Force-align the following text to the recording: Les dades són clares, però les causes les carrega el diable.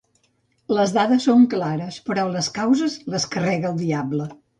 Les 0.77 0.93
dades 0.93 1.27
són 1.27 1.43
clares, 1.51 1.99
però 2.07 2.23
les 2.37 2.49
causes 2.55 2.97
les 3.17 3.29
carrega 3.37 3.71
el 3.71 3.79
diable. 3.83 4.27